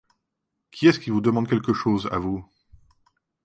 [0.71, 2.43] Qui est-ce qui vous demande quelque chose, à vous?